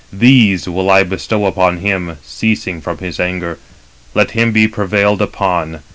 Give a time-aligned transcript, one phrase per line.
[0.11, 3.59] These will I bestow upon him, ceasing from his anger.
[4.15, 5.81] Let him be prevailed upon.